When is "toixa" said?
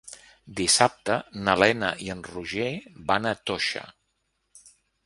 3.51-3.89